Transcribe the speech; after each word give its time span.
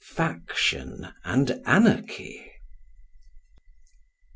Faction 0.03 1.09
and 1.23 1.61
Anarchy. 1.63 2.51